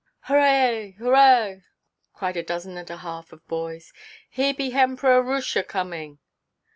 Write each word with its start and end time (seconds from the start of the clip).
"Hooraw—hooraw!" 0.21 1.57
cried 2.15 2.35
a 2.35 2.41
dozen 2.41 2.75
and 2.75 2.89
a 2.89 2.97
half 2.97 3.31
of 3.31 3.47
boys, 3.47 3.93
"here 4.31 4.51
be 4.55 4.71
Hempror 4.71 5.13
o' 5.19 5.21
Roosia 5.21 5.61
coming." 5.61 6.17